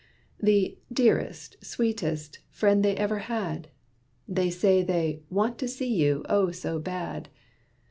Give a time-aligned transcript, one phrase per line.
[0.41, 3.67] The 'dearest, sweetest' friend they ever had.
[4.27, 7.29] They say they 'want to see you, oh, so bad!'